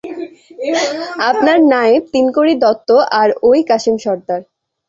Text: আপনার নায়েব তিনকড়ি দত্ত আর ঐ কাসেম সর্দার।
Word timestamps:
আপনার 1.29 1.57
নায়েব 1.71 2.03
তিনকড়ি 2.13 2.53
দত্ত 2.63 2.89
আর 3.19 3.29
ঐ 3.43 3.51
কাসেম 3.69 3.95
সর্দার। 3.97 4.41